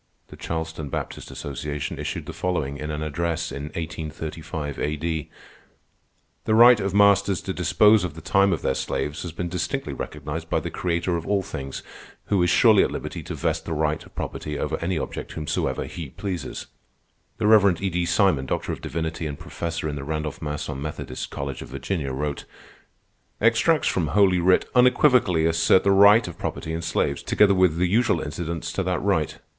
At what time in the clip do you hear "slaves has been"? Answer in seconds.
8.73-9.47